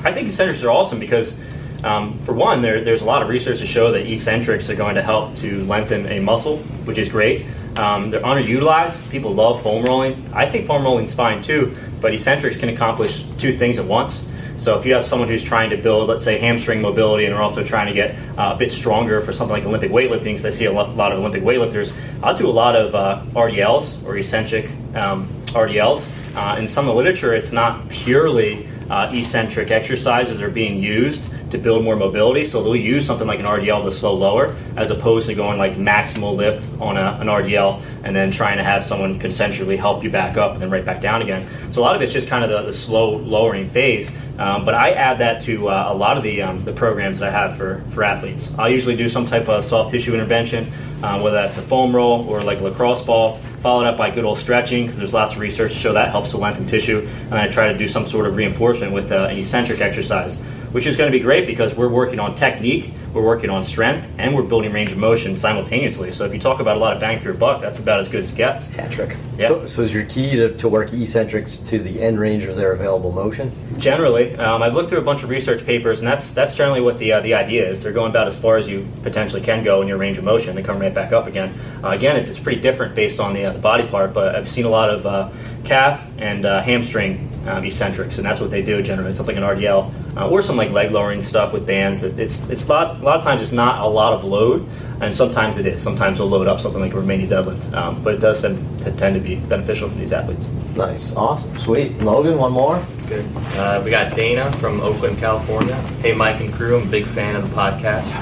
I 0.04 0.12
think 0.12 0.28
eccentrics 0.28 0.62
are 0.62 0.70
awesome 0.70 1.00
because, 1.00 1.36
um, 1.84 2.18
for 2.20 2.34
one, 2.34 2.62
there, 2.62 2.84
there's 2.84 3.02
a 3.02 3.06
lot 3.06 3.22
of 3.22 3.30
research 3.30 3.60
to 3.60 3.66
show 3.66 3.92
that 3.92 4.06
eccentrics 4.06 4.70
are 4.70 4.76
going 4.76 4.96
to 4.96 5.02
help 5.02 5.36
to 5.38 5.64
lengthen 5.66 6.06
a 6.08 6.20
muscle, 6.20 6.58
which 6.86 6.98
is 6.98 7.10
great. 7.10 7.46
Um, 7.76 8.10
they're 8.10 8.22
underutilized. 8.22 9.10
People 9.10 9.34
love 9.34 9.62
foam 9.64 9.84
rolling. 9.84 10.30
I 10.34 10.46
think 10.46 10.68
foam 10.68 10.84
rolling 10.84 11.06
is 11.06 11.14
fine 11.14 11.42
too, 11.42 11.76
but 12.00 12.14
eccentrics 12.14 12.58
can 12.58 12.70
accomplish 12.70 13.24
two 13.38 13.54
things 13.54 13.80
at 13.80 13.86
once. 13.86 14.26
So 14.58 14.78
if 14.78 14.86
you 14.86 14.94
have 14.94 15.04
someone 15.04 15.28
who's 15.28 15.44
trying 15.44 15.72
to 15.72 15.78
build, 15.78 16.08
let's 16.08 16.24
say, 16.24 16.38
hamstring 16.38 16.82
mobility, 16.82 17.26
and 17.26 17.34
are 17.34 17.42
also 17.42 17.64
trying 17.64 17.88
to 17.88 17.94
get 17.94 18.16
uh, 18.38 18.52
a 18.54 18.56
bit 18.56 18.72
stronger 18.72 19.20
for 19.20 19.32
something 19.32 19.56
like 19.56 19.66
Olympic 19.66 19.90
weightlifting, 19.90 20.36
because 20.36 20.46
I 20.46 20.52
see 20.52 20.66
a 20.66 20.72
lot 20.72 21.12
of 21.12 21.18
Olympic 21.18 21.42
weightlifters, 21.42 21.96
I'll 22.22 22.38
do 22.38 22.48
a 22.48 22.52
lot 22.52 22.76
of 22.76 22.94
uh, 22.94 23.24
RDLs 23.32 24.06
or 24.06 24.18
eccentric 24.18 24.70
um, 24.96 25.28
RDLs. 25.48 26.08
Uh, 26.36 26.60
in 26.60 26.68
some 26.68 26.88
of 26.88 26.94
the 26.94 26.98
literature, 26.98 27.34
it's 27.34 27.52
not 27.52 27.90
purely 27.90 28.70
uh, 28.92 29.10
eccentric 29.12 29.72
exercises 29.72 30.38
that 30.38 30.46
are 30.46 30.52
being 30.52 30.78
used 30.78 31.24
to 31.52 31.58
build 31.58 31.84
more 31.84 31.96
mobility. 31.96 32.46
So 32.46 32.64
they'll 32.64 32.76
use 32.76 33.06
something 33.06 33.28
like 33.28 33.40
an 33.40 33.46
RDL 33.46 33.84
to 33.84 33.92
slow 33.92 34.14
lower, 34.14 34.56
as 34.76 34.92
opposed 34.92 35.28
to 35.28 35.36
going 35.36 35.58
like 35.58 35.74
maximal 35.76 36.36
lift 36.36 36.68
on 36.82 36.98
a, 36.98 37.18
an 37.20 37.28
RDL 37.28 37.82
and 38.04 38.16
then 38.16 38.32
trying 38.32 38.58
to 38.58 38.64
have 38.64 38.84
someone 38.84 39.20
concentrically 39.20 39.78
help 39.78 40.04
you 40.04 40.10
back 40.10 40.38
up 40.38 40.54
and 40.54 40.62
then 40.62 40.70
right 40.70 40.86
back 40.86 41.02
down 41.02 41.22
again. 41.22 41.48
So 41.72 41.82
a 41.82 41.84
lot 41.84 41.96
of 41.96 42.02
it's 42.02 42.14
just 42.14 42.28
kind 42.28 42.44
of 42.44 42.50
the, 42.50 42.64
the 42.64 42.74
slow 42.74 43.18
lowering 43.18 43.68
phase. 43.70 44.12
Um, 44.38 44.66
but 44.66 44.74
I 44.74 44.92
add 44.92 45.20
that 45.20 45.42
to 45.42 45.70
uh, 45.70 45.88
a 45.90 45.94
lot 45.94 46.18
of 46.18 46.24
the, 46.24 46.42
um, 46.42 46.64
the 46.66 46.74
programs 46.74 47.20
that 47.20 47.30
I 47.30 47.32
have 47.32 47.56
for, 47.56 47.84
for 47.92 48.04
athletes. 48.04 48.52
I'll 48.58 48.70
usually 48.70 48.96
do 48.96 49.08
some 49.08 49.26
type 49.26 49.48
of 49.48 49.64
soft 49.64 49.92
tissue 49.92 50.14
intervention, 50.14 50.66
uh, 51.04 51.20
whether 51.22 51.36
that's 51.36 51.58
a 51.58 51.62
foam 51.62 51.96
roll 51.96 52.28
or 52.28 52.42
like 52.44 52.60
a 52.60 52.64
lacrosse 52.64 53.04
ball, 53.04 53.38
followed 53.62 53.86
up 53.86 53.98
by 53.98 54.10
good 54.10 54.26
old 54.26 54.40
stretching 54.40 54.86
because 54.86 54.98
there's 54.98 55.14
lots 55.14 55.34
of 55.34 55.40
research 55.40 55.74
to 55.74 55.78
show 55.78 55.94
that 55.94 56.10
helps 56.10 56.32
to 56.32 56.38
lengthen 56.38 56.66
tissue. 56.66 57.08
And 57.26 57.36
I 57.36 57.48
try 57.50 57.72
to 57.72 57.78
do 57.78 57.88
some 57.88 58.06
sort 58.08 58.26
of 58.26 58.36
reinforcement 58.36 58.92
with 58.94 59.12
uh, 59.12 59.28
an 59.30 59.38
eccentric 59.38 59.82
exercise, 59.82 60.42
which 60.72 60.88
is 60.88 60.96
going 60.96 61.12
to 61.12 61.18
be 61.18 61.22
great 61.22 61.46
because 61.46 61.76
we're 61.76 61.90
working 61.90 62.20
on 62.20 62.36
technique, 62.36 62.94
we're 63.14 63.26
working 63.26 63.50
on 63.50 63.62
strength, 63.62 64.10
and 64.18 64.34
we're 64.34 64.44
building 64.44 64.72
range 64.72 64.92
of 64.92 64.98
motion 64.98 65.36
simultaneously. 65.36 66.12
So 66.12 66.24
if 66.26 66.34
you 66.34 66.40
talk 66.40 66.60
about 66.60 66.78
a 66.78 66.80
lot 66.80 66.94
of 66.94 67.00
bang 67.00 67.20
for 67.20 67.26
your 67.26 67.34
buck, 67.34 67.62
that's 67.62 67.80
about 67.80 68.00
as 68.00 68.08
good 68.08 68.22
as 68.22 68.32
it 68.32 68.36
gets. 68.36 68.70
Hat 68.70 68.92
trick. 68.92 69.18
Yeah. 69.38 69.50
So, 69.50 69.68
so 69.68 69.82
is 69.82 69.94
your 69.94 70.06
key 70.06 70.36
to, 70.38 70.56
to 70.58 70.70
work 70.70 70.94
eccentrics 70.94 71.58
to 71.58 71.80
the 71.80 72.02
end 72.02 72.20
range 72.20 72.44
of 72.44 72.56
their 72.56 72.72
available 72.72 73.12
motion? 73.12 73.52
Generally, 73.78 74.38
um, 74.38 74.64
I've 74.64 74.74
looked 74.74 74.90
through 74.90 75.00
a 75.00 75.04
bunch 75.04 75.24
of 75.24 75.30
research 75.30 75.66
papers, 75.66 76.00
and 76.00 76.08
that's 76.08 76.32
that's 76.32 76.56
generally 76.56 76.82
what 76.82 76.98
the 77.00 77.14
uh, 77.14 77.22
the 77.22 77.34
idea 77.34 77.70
is. 77.70 77.84
They're 77.84 77.92
going 77.92 78.12
about 78.12 78.28
as 78.28 78.40
far 78.40 78.58
as 78.58 78.68
you 78.68 78.88
potentially 79.04 79.42
can 79.42 79.64
go 79.64 79.82
in 79.82 79.88
your 79.88 79.98
range 79.98 80.18
of 80.18 80.24
motion, 80.24 80.56
and 80.56 80.66
come 80.66 80.80
right 80.80 80.94
back 80.94 81.12
up 81.12 81.28
again. 81.28 81.54
Uh, 81.84 81.90
again, 81.90 82.16
it's, 82.16 82.30
it's 82.30 82.40
pretty 82.40 82.62
different 82.62 82.96
based 82.96 83.20
on 83.20 83.34
the, 83.34 83.46
uh, 83.46 83.54
the 83.54 83.60
body 83.60 83.88
part, 83.88 84.14
but 84.14 84.36
I've 84.36 84.48
seen 84.48 84.66
a 84.66 84.70
lot 84.70 84.90
of 84.90 85.06
uh, 85.06 85.30
calf 85.66 86.10
and 86.18 86.46
uh, 86.46 86.62
hamstring 86.62 87.31
um, 87.48 87.64
eccentrics, 87.66 88.18
and 88.18 88.26
that's 88.26 88.40
what 88.40 88.52
they 88.52 88.62
do 88.62 88.82
generally. 88.82 89.12
Something 89.14 89.40
like 89.40 89.52
an 89.52 89.58
RDL 89.58 90.18
uh, 90.18 90.30
or 90.30 90.42
some 90.42 90.58
like 90.58 90.72
leg 90.72 90.92
lowering 90.92 91.22
stuff 91.22 91.54
with 91.54 91.66
bands. 91.66 92.04
It's 92.04 92.48
it's 92.50 92.68
a 92.68 92.70
lot, 92.70 93.00
a 93.00 93.04
lot 93.04 93.18
of 93.18 93.24
times 93.24 93.42
it's 93.42 93.52
not 93.52 93.82
a 93.82 93.88
lot 93.88 94.14
of 94.14 94.24
load, 94.24 94.68
and 95.02 95.14
sometimes 95.14 95.58
it 95.58 95.66
is. 95.66 95.82
Sometimes 95.82 96.18
they'll 96.18 96.28
load 96.28 96.48
up 96.48 96.60
something 96.60 96.82
like 96.82 96.94
a 96.94 96.98
Romanian 96.98 97.30
deadlift, 97.30 97.74
um, 97.74 98.02
but 98.04 98.14
it 98.16 98.22
does 98.22 98.42
tend 98.42 98.58
to, 98.82 98.92
tend 98.92 99.16
to 99.16 99.22
be 99.22 99.36
beneficial 99.36 99.90
for 99.90 99.98
these 99.98 100.12
athletes. 100.12 100.48
Nice, 100.76 101.14
awesome, 101.16 101.58
sweet. 101.58 101.98
Logan, 102.00 102.38
one 102.38 102.54
more. 102.54 102.84
Good. 103.08 103.26
Uh, 103.58 103.82
we 103.84 103.92
got 103.92 104.16
Dana 104.16 104.52
from 104.54 104.80
Oakland, 104.82 105.18
California. 105.18 105.76
Hey, 106.02 106.14
Mike 106.14 106.40
and 106.40 106.54
crew, 106.54 106.78
I'm 106.78 106.88
a 106.88 106.92
big 106.92 107.06
fan 107.06 107.36
of 107.36 107.50
the 107.50 107.56
podcast. 107.56 108.16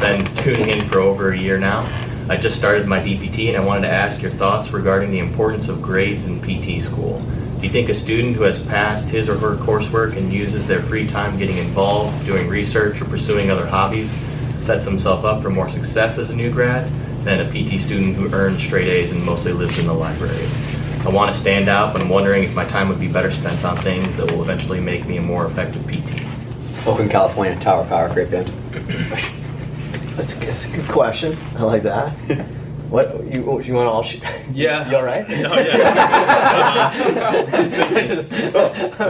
Been 0.00 0.24
tuning 0.36 0.68
in 0.70 0.88
for 0.88 0.98
over 0.98 1.32
a 1.32 1.38
year 1.38 1.56
now. 1.58 1.88
I 2.28 2.36
just 2.36 2.56
started 2.56 2.86
my 2.86 3.00
DPT 3.00 3.48
and 3.48 3.56
I 3.56 3.60
wanted 3.60 3.82
to 3.82 3.92
ask 3.92 4.22
your 4.22 4.30
thoughts 4.30 4.72
regarding 4.72 5.10
the 5.10 5.18
importance 5.18 5.68
of 5.68 5.82
grades 5.82 6.24
in 6.24 6.40
PT 6.40 6.82
school. 6.82 7.22
Do 7.64 7.68
you 7.68 7.72
think 7.72 7.88
a 7.88 7.94
student 7.94 8.36
who 8.36 8.42
has 8.42 8.58
passed 8.58 9.08
his 9.08 9.26
or 9.26 9.38
her 9.38 9.56
coursework 9.56 10.18
and 10.18 10.30
uses 10.30 10.66
their 10.66 10.82
free 10.82 11.08
time 11.08 11.38
getting 11.38 11.56
involved, 11.56 12.26
doing 12.26 12.46
research, 12.46 13.00
or 13.00 13.06
pursuing 13.06 13.50
other 13.50 13.64
hobbies 13.64 14.18
sets 14.62 14.84
himself 14.84 15.24
up 15.24 15.40
for 15.40 15.48
more 15.48 15.70
success 15.70 16.18
as 16.18 16.28
a 16.28 16.36
new 16.36 16.52
grad 16.52 16.92
than 17.24 17.40
a 17.40 17.46
PT 17.46 17.80
student 17.80 18.16
who 18.16 18.30
earns 18.34 18.62
straight 18.62 18.86
A's 18.88 19.12
and 19.12 19.24
mostly 19.24 19.54
lives 19.54 19.78
in 19.78 19.86
the 19.86 19.94
library? 19.94 20.46
I 21.06 21.08
want 21.08 21.32
to 21.32 21.40
stand 21.40 21.70
out, 21.70 21.94
but 21.94 22.02
I'm 22.02 22.10
wondering 22.10 22.44
if 22.44 22.54
my 22.54 22.66
time 22.66 22.90
would 22.90 23.00
be 23.00 23.08
better 23.10 23.30
spent 23.30 23.64
on 23.64 23.78
things 23.78 24.18
that 24.18 24.30
will 24.30 24.42
eventually 24.42 24.80
make 24.80 25.06
me 25.06 25.16
a 25.16 25.22
more 25.22 25.46
effective 25.46 25.86
PT. 25.86 26.86
Oakland, 26.86 27.10
California, 27.10 27.58
Tower 27.58 27.86
Power, 27.86 28.12
great 28.12 28.30
band. 28.30 28.48
That's 30.16 30.34
a, 30.34 30.40
that's 30.40 30.64
a 30.66 30.70
good 30.70 30.88
question. 30.88 31.34
I 31.56 31.62
like 31.62 31.82
that. 31.84 32.12
what 32.94 33.24
you 33.34 33.42
you 33.62 33.74
want 33.74 33.86
to 33.86 33.90
all? 33.90 34.02
Sh- 34.04 34.20
Yeah. 34.52 34.88
you 34.90 34.96
all 34.96 35.02
right? 35.04 35.28
No, 35.28 35.54
yeah. 35.54 36.90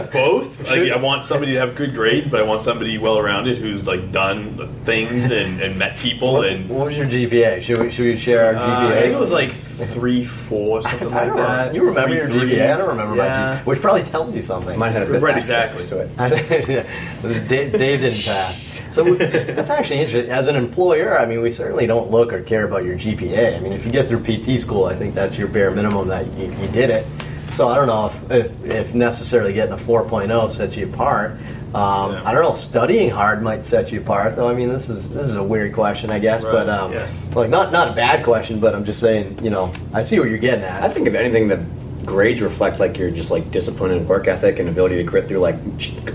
Both. 0.11 0.69
Like, 0.69 0.91
I 0.91 0.97
want 0.97 1.23
somebody 1.23 1.53
to 1.53 1.59
have 1.59 1.75
good 1.75 1.93
grades, 1.93 2.27
but 2.27 2.39
I 2.39 2.43
want 2.43 2.61
somebody 2.61 2.97
well 2.97 3.21
rounded 3.21 3.57
who's 3.59 3.85
like 3.87 4.11
done 4.11 4.67
things 4.85 5.29
and, 5.31 5.61
and 5.61 5.77
met 5.77 5.97
people. 5.97 6.41
And 6.43 6.67
What 6.69 6.87
was 6.87 6.97
your 6.97 7.05
GPA? 7.07 7.61
Should 7.61 7.79
we 7.79 7.89
should 7.91 8.05
we 8.05 8.17
share 8.17 8.47
our 8.47 8.55
uh, 8.55 8.59
GPA? 8.67 8.91
I 8.97 9.01
think 9.01 9.13
it 9.13 9.19
was 9.19 9.31
like 9.31 9.51
three, 9.51 10.25
four, 10.25 10.81
something 10.81 11.07
I 11.13 11.17
like 11.19 11.27
don't 11.27 11.37
that. 11.37 11.75
You 11.75 11.83
remember 11.85 12.15
your 12.15 12.27
Three, 12.27 12.39
three. 12.39 12.51
GPA? 12.53 12.73
I 12.73 12.77
don't 12.77 12.89
remember 12.89 13.15
my 13.15 13.27
GPA, 13.27 13.65
which 13.65 13.81
probably 13.81 14.03
tells 14.03 14.35
you 14.35 14.41
something. 14.41 14.77
Mine 14.79 14.91
had 14.91 15.03
a 15.03 15.05
bit 15.11 15.21
Right, 15.21 15.37
exactly. 15.37 15.83
to 15.85 15.99
it. 15.99 16.09
Dave, 17.47 17.71
Dave 17.71 18.01
didn't 18.01 18.23
pass. 18.23 18.61
So 18.95 19.15
that's 19.15 19.69
actually 19.69 19.99
interesting. 19.99 20.31
As 20.31 20.47
an 20.47 20.55
employer, 20.55 21.19
I 21.19 21.25
mean, 21.25 21.41
we 21.41 21.51
certainly 21.51 21.85
don't 21.85 22.09
look 22.09 22.31
or 22.31 22.41
care 22.41 22.65
about 22.65 22.85
your 22.85 22.95
GPA. 22.95 23.57
I 23.57 23.59
mean, 23.59 23.73
if 23.73 23.85
you 23.85 23.91
get 23.91 24.07
through 24.07 24.23
PT 24.23 24.61
school, 24.61 24.85
I 24.85 24.95
think 24.95 25.13
that's 25.13 25.37
your 25.37 25.49
bare 25.49 25.69
minimum 25.71 26.07
that 26.07 26.25
you, 26.37 26.45
you 26.45 26.67
did 26.69 26.89
it. 26.89 27.05
So 27.51 27.67
I 27.67 27.75
don't 27.75 27.87
know 27.87 28.07
if, 28.07 28.31
if, 28.31 28.65
if 28.65 28.95
necessarily 28.95 29.51
getting 29.53 29.73
a 29.73 29.77
4.0 29.77 30.49
sets 30.49 30.77
you 30.77 30.87
apart. 30.87 31.31
Um, 31.73 32.13
Yeah. 32.13 32.21
I 32.25 32.33
don't 32.33 32.43
know. 32.43 32.53
Studying 32.53 33.09
hard 33.09 33.43
might 33.43 33.65
set 33.65 33.91
you 33.91 33.99
apart, 33.99 34.37
though. 34.37 34.47
I 34.47 34.53
mean, 34.53 34.69
this 34.69 34.87
is 34.89 35.09
this 35.09 35.25
is 35.25 35.35
a 35.35 35.43
weird 35.43 35.73
question, 35.73 36.09
I 36.09 36.19
guess. 36.19 36.41
Right, 36.43 36.53
But 36.53 36.69
um, 36.69 36.93
yeah. 36.93 37.05
like, 37.33 37.49
not 37.49 37.73
not 37.73 37.89
a 37.89 37.93
bad 37.93 38.23
question, 38.23 38.61
but 38.61 38.73
I'm 38.73 38.85
just 38.85 39.01
saying. 39.01 39.43
You 39.43 39.49
know, 39.49 39.73
I 39.93 40.01
see 40.01 40.17
what 40.17 40.29
you're 40.29 40.37
getting 40.37 40.63
at. 40.63 40.81
I 40.83 40.87
think 40.87 41.05
if 41.05 41.15
anything, 41.15 41.49
the 41.49 41.57
grades 42.05 42.41
reflect 42.41 42.79
like 42.79 42.97
your 42.97 43.11
just 43.11 43.31
like 43.31 43.51
discipline 43.51 43.91
and 43.91 44.07
work 44.07 44.27
ethic 44.27 44.59
and 44.59 44.69
ability 44.69 44.97
to 44.97 45.03
grit 45.03 45.27
through. 45.27 45.39
Like 45.39 45.55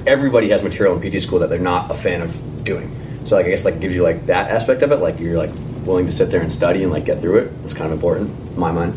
everybody 0.07 0.51
has 0.51 0.63
material 0.63 1.01
in 1.01 1.11
PT 1.11 1.23
school 1.23 1.39
that 1.41 1.51
they're 1.51 1.59
not 1.59 1.91
a 1.91 1.95
fan 1.95 2.23
of 2.23 2.65
doing. 2.65 2.97
So 3.25 3.37
like 3.37 3.47
I 3.47 3.51
guess 3.51 3.65
like 3.65 3.81
gives 3.81 3.95
you 3.95 4.03
like 4.03 4.27
that 4.27 4.51
aspect 4.51 4.83
of 4.83 4.93
it. 4.93 4.97
Like 4.97 5.19
you're 5.19 5.37
like 5.37 5.51
willing 5.85 6.07
to 6.07 6.13
sit 6.13 6.31
there 6.31 6.41
and 6.41 6.53
study 6.53 6.83
and 6.83 6.93
like 6.93 7.05
get 7.05 7.21
through 7.21 7.39
it. 7.39 7.53
It's 7.65 7.75
kind 7.75 7.93
of 7.93 7.99
important 7.99 8.31
in 8.53 8.59
my 8.59 8.71
mind. 8.71 8.97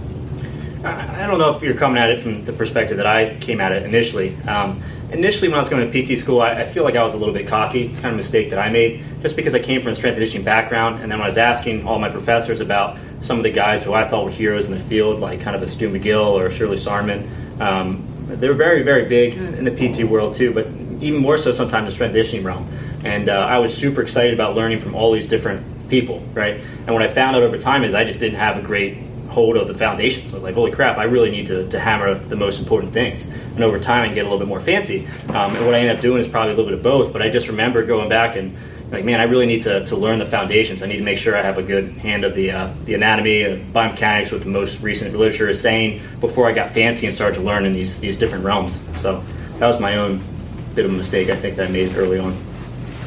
I 0.86 1.28
don't 1.28 1.40
know 1.40 1.56
if 1.56 1.62
you're 1.62 1.76
coming 1.76 1.98
at 1.98 2.10
it 2.10 2.20
from 2.20 2.44
the 2.44 2.52
perspective 2.52 2.98
that 2.98 3.08
I 3.08 3.36
came 3.40 3.62
at 3.62 3.72
it 3.72 3.84
initially. 3.84 4.36
Um, 4.42 4.84
initially, 5.14 5.48
when 5.48 5.56
I 5.56 5.60
was 5.60 5.70
going 5.70 5.90
to 5.90 6.04
PT 6.04 6.20
school, 6.20 6.42
I, 6.42 6.62
I 6.62 6.66
feel 6.66 6.84
like 6.84 6.98
I 6.98 7.04
was 7.04 7.14
a 7.14 7.18
little 7.18 7.34
bit 7.34 7.48
cocky. 7.48 7.88
It's 7.88 8.00
kind 8.02 8.08
of 8.08 8.16
a 8.16 8.18
mistake 8.18 8.50
that 8.50 8.60
I 8.60 8.70
made, 8.70 9.02
just 9.22 9.38
because 9.38 9.56
I 9.56 9.60
came 9.60 9.82
from 9.82 9.92
a 9.92 9.96
strength 9.96 10.16
and 10.16 10.20
conditioning 10.20 10.44
background. 10.44 11.02
And 11.02 11.10
then 11.10 11.20
when 11.20 11.26
I 11.26 11.30
was 11.30 11.38
asking 11.38 11.88
all 11.88 12.00
my 12.00 12.10
professors 12.10 12.60
about 12.60 12.98
some 13.24 13.38
of 13.38 13.44
the 13.44 13.52
guys 13.52 13.82
who 13.82 13.94
I 13.94 14.04
thought 14.04 14.26
were 14.26 14.32
heroes 14.32 14.66
in 14.66 14.74
the 14.74 14.80
field, 14.80 15.22
like 15.22 15.40
kind 15.40 15.56
of 15.56 15.64
a 15.64 15.68
Stu 15.68 15.90
McGill 15.90 16.34
or 16.34 16.52
Shirley 16.52 16.76
Sahrmann, 16.78 17.28
um, 17.62 18.06
they 18.28 18.48
were 18.50 18.54
very, 18.54 18.84
very 18.84 19.06
big 19.06 19.36
in 19.36 19.64
the 19.64 19.72
PT 19.72 20.04
world 20.04 20.36
too, 20.36 20.54
but 20.54 20.68
even 21.02 21.22
more 21.22 21.38
so 21.38 21.52
sometimes 21.52 21.80
in 21.80 21.86
the 21.86 21.92
strength 21.92 22.12
conditioning 22.14 22.46
realm. 22.46 22.68
And 23.06 23.30
uh, 23.30 23.34
I 23.34 23.60
was 23.60 23.76
super 23.76 24.02
excited 24.02 24.34
about 24.34 24.56
learning 24.56 24.80
from 24.80 24.94
all 24.94 25.12
these 25.12 25.28
different 25.28 25.90
people, 25.90 26.22
right? 26.34 26.56
And 26.56 26.90
what 26.90 27.02
I 27.02 27.08
found 27.08 27.36
out 27.36 27.44
over 27.44 27.58
time 27.58 27.84
is 27.84 27.94
I 27.94 28.04
just 28.04 28.20
didn't 28.20 28.40
have 28.40 28.58
a 28.58 28.62
great 28.62 28.98
hold 29.30 29.58
of 29.58 29.68
the 29.68 29.74
foundations. 29.74 30.32
I 30.32 30.36
was 30.36 30.44
like, 30.44 30.56
holy 30.56 30.72
crap, 30.72 30.98
I 30.98 31.06
really 31.06 31.32
need 31.32 31.48
to, 31.48 31.68
to 31.70 31.80
hammer 31.80 32.14
the 32.14 32.36
most 32.36 32.60
important 32.60 32.92
things. 32.92 33.26
And 33.26 33.64
over 33.64 33.80
time, 33.80 34.10
I 34.10 34.14
get 34.14 34.22
a 34.22 34.24
little 34.24 34.38
bit 34.38 34.48
more 34.48 34.60
fancy. 34.60 35.08
Um, 35.30 35.56
and 35.56 35.66
what 35.66 35.76
I 35.76 35.80
ended 35.80 35.96
up 35.96 36.02
doing 36.02 36.20
is 36.20 36.28
probably 36.28 36.54
a 36.54 36.56
little 36.56 36.70
bit 36.70 36.78
of 36.78 36.84
both. 36.84 37.12
But 37.12 37.22
I 37.22 37.30
just 37.30 37.48
remember 37.48 37.86
going 37.86 38.10
back 38.10 38.36
and 38.36 38.56
like, 38.94 39.04
man, 39.04 39.20
I 39.20 39.24
really 39.24 39.48
need 39.48 39.62
to, 39.64 39.84
to 39.86 39.96
learn 39.96 40.20
the 40.20 40.26
foundations. 40.26 40.84
I 40.84 40.86
need 40.86 40.98
to 40.98 41.04
make 41.04 41.18
sure 41.18 41.36
I 41.36 41.42
have 41.42 41.58
a 41.58 41.64
good 41.64 41.90
hand 41.94 42.24
of 42.24 42.36
the 42.36 42.52
uh, 42.52 42.72
the 42.86 42.94
anatomy, 42.94 43.44
uh, 43.44 43.58
biomechanics, 43.74 44.32
what 44.32 44.42
the 44.42 44.50
most 44.50 44.82
recent 44.82 45.16
literature 45.16 45.50
is 45.50 45.60
saying 45.60 46.02
before 46.22 46.48
I 46.48 46.54
got 46.54 46.70
fancy 46.70 47.08
and 47.08 47.14
started 47.14 47.36
to 47.36 47.42
learn 47.42 47.66
in 47.66 47.74
these 47.74 48.00
these 48.00 48.16
different 48.16 48.46
realms. 48.46 48.80
So 49.02 49.24
that 49.58 49.66
was 49.66 49.80
my 49.80 49.98
own 49.98 50.22
bit 50.76 50.86
of 50.86 50.92
a 50.92 50.94
mistake 50.94 51.30
I 51.30 51.36
think 51.36 51.60
I 51.60 51.68
made 51.68 51.96
early 51.98 52.20
on. 52.20 52.38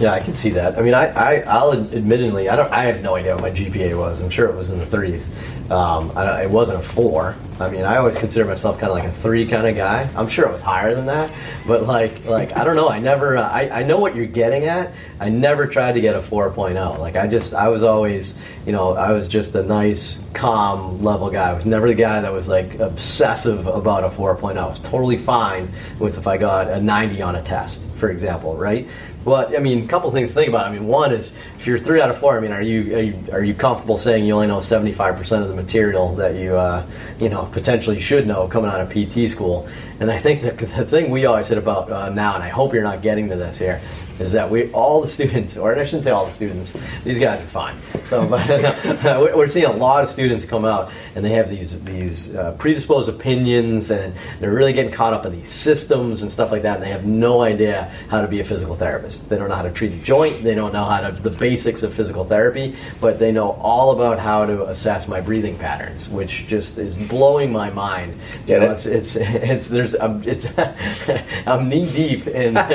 Yeah, 0.01 0.13
I 0.13 0.21
can 0.21 0.35
see 0.35 0.51
that. 0.51 0.77
I 0.77 0.83
mean, 0.83 0.93
I, 0.93 1.07
I 1.07 1.45
I'll 1.47 1.73
admittedly, 1.73 2.51
I 2.51 2.57
don't, 2.57 2.71
I 2.71 2.83
have 2.85 3.01
no 3.01 3.15
idea 3.15 3.35
what 3.35 3.43
my 3.43 3.51
GPA 3.51 3.97
was. 3.97 4.21
I'm 4.21 4.29
sure 4.29 4.47
it 4.47 4.55
was 4.55 4.69
in 4.69 4.79
the 4.79 4.85
30s. 4.85 5.31
Um, 5.71 6.11
it 6.43 6.51
wasn't 6.51 6.81
a 6.81 6.83
four. 6.83 7.35
I 7.59 7.71
mean, 7.71 7.85
I 7.85 7.97
always 7.97 8.17
consider 8.17 8.45
myself 8.45 8.79
kind 8.79 8.91
of 8.91 8.99
like 8.99 9.09
a 9.09 9.13
three 9.13 9.47
kind 9.47 9.67
of 9.67 9.77
guy. 9.77 10.09
I'm 10.15 10.29
sure 10.29 10.47
it 10.47 10.53
was 10.53 10.61
higher 10.61 10.95
than 10.95 11.07
that, 11.07 11.33
but 11.67 11.85
like, 11.85 12.25
like 12.27 12.55
I 12.55 12.65
don't 12.65 12.77
know. 12.77 12.89
I 12.89 12.99
never, 12.99 13.39
uh, 13.39 13.49
I, 13.49 13.81
I 13.81 13.83
know 13.83 13.99
what 13.99 14.15
you're 14.15 14.27
getting 14.27 14.65
at. 14.65 14.93
I 15.21 15.31
never 15.31 15.67
tried 15.67 15.93
to 15.93 16.01
get 16.03 16.15
a 16.15 16.19
4.0. 16.19 16.99
Like, 16.99 17.17
I 17.17 17.27
just, 17.27 17.55
I 17.55 17.69
was 17.69 17.83
always, 17.83 18.35
you 18.67 18.73
know, 18.73 18.93
I 18.93 19.13
was 19.13 19.27
just 19.27 19.55
a 19.55 19.63
nice, 19.63 20.23
calm 20.35 21.03
level 21.03 21.31
guy. 21.31 21.51
I 21.51 21.55
was 21.55 21.65
never 21.65 21.89
the 21.89 21.95
guy 21.95 22.21
that 22.21 22.33
was 22.33 22.47
like 22.47 22.79
obsessive 22.79 23.67
about 23.67 24.05
a 24.05 24.09
4.0. 24.09 24.59
I 24.59 24.67
was 24.67 24.79
totally 24.79 25.17
fine 25.17 25.71
with 25.99 26.19
if 26.19 26.27
I 26.27 26.37
got 26.37 26.69
a 26.69 26.81
90 26.81 27.23
on 27.23 27.37
a 27.37 27.43
test, 27.43 27.81
for 27.97 28.11
example, 28.11 28.57
right? 28.57 28.87
But 29.27 29.57
I 29.57 29.59
mean, 29.59 29.83
a 29.83 29.89
couple 29.89 30.09
things 30.13 30.29
to 30.29 30.35
think 30.37 30.49
about. 30.49 30.69
I 30.69 30.73
mean, 30.73 30.87
one 30.87 31.13
is 31.13 31.33
if 31.59 31.67
you're 31.67 31.81
three 31.81 32.01
out 32.01 32.11
of 32.11 32.17
four. 32.17 32.37
I 32.37 32.41
mean, 32.41 32.53
are 32.53 32.63
you 32.63 32.97
are 32.97 33.01
you, 33.01 33.25
are 33.33 33.43
you 33.43 33.55
comfortable 33.55 33.99
saying 33.99 34.25
you 34.25 34.35
only 34.35 34.47
know 34.47 34.61
75 34.61 35.17
percent 35.17 35.43
of 35.43 35.49
the 35.49 35.57
material 35.57 36.15
that 36.15 36.37
you 36.37 36.57
uh, 36.57 36.87
you 37.19 37.29
know 37.29 37.47
potentially 37.51 37.99
should 37.99 38.29
know 38.29 38.47
coming 38.47 38.71
out 38.71 38.81
of 38.81 38.89
PT 38.89 39.29
school? 39.29 39.69
And 39.99 40.13
I 40.13 40.19
think 40.19 40.43
that 40.43 40.59
the 40.59 40.85
thing 40.85 41.11
we 41.11 41.27
always 41.27 41.49
hit 41.49 41.59
about 41.59 41.91
uh, 41.91 42.09
now, 42.11 42.37
and 42.37 42.45
I 42.45 42.51
hope 42.51 42.73
you're 42.73 42.85
not 42.85 43.03
getting 43.03 43.29
to 43.31 43.37
this 43.37 43.59
here, 43.59 43.81
is 44.19 44.33
that 44.33 44.51
we 44.51 44.71
all 44.73 45.01
the 45.01 45.09
students, 45.17 45.57
or 45.57 45.77
I 45.77 45.85
shouldn't 45.85 46.05
say 46.05 46.11
all 46.11 46.27
the 46.27 46.33
students, 46.33 46.73
these 47.05 47.19
guys 47.19 47.41
are 47.41 47.47
fine. 47.47 47.77
So, 48.09 48.27
but 49.03 49.37
we're 49.37 49.47
seeing 49.47 49.67
a 49.67 49.73
lot 49.73 50.03
of 50.03 50.09
students 50.09 50.45
come 50.45 50.65
out 50.65 50.93
and 51.15 51.25
they 51.25 51.31
have 51.31 51.49
these 51.49 51.83
these 51.85 52.35
uh, 52.35 52.53
predisposed 52.59 53.09
opinions, 53.09 53.91
and 53.91 54.15
they're 54.41 54.55
really 54.55 54.73
getting 54.73 54.93
caught 54.93 55.13
up 55.13 55.27
in 55.27 55.33
these 55.33 55.49
systems 55.49 56.23
and 56.23 56.31
stuff 56.31 56.53
like 56.53 56.63
that. 56.63 56.77
And 56.77 56.85
they 56.85 56.91
have 56.91 57.07
no 57.07 57.41
idea 57.41 57.91
how 58.09 58.21
to 58.21 58.29
be 58.29 58.41
a 58.41 58.45
physical 58.45 58.75
therapist. 58.75 59.16
They 59.21 59.37
don't 59.37 59.49
know 59.49 59.55
how 59.55 59.63
to 59.63 59.73
treat 59.73 59.93
a 59.93 59.97
joint. 59.97 60.43
They 60.43 60.55
don't 60.55 60.73
know 60.73 60.85
how 60.85 61.01
to 61.01 61.13
the 61.13 61.31
basics 61.31 61.83
of 61.83 61.95
physical 61.95 62.25
therapy, 62.25 62.77
but 63.01 63.19
they 63.19 63.33
know 63.33 63.53
all 63.53 63.91
about 63.91 64.19
how 64.19 64.47
to 64.47 64.65
assess 64.67 65.09
my 65.09 65.21
breathing 65.21 65.57
patterns, 65.59 66.09
which 66.09 66.47
just 66.47 66.79
is 66.79 66.97
blowing 66.97 67.53
my 67.53 67.71
mind. 67.71 68.19
Get 68.47 68.61
you 68.61 68.67
know, 68.67 68.73
it? 68.73 68.87
It's 68.87 68.87
it's 68.87 69.17
it's 69.21 69.69
there's 69.69 69.95
I'm, 69.95 70.23
it's 70.25 70.47
I'm 71.47 71.69
knee 71.69 71.91
deep 71.93 72.27
in 72.27 72.57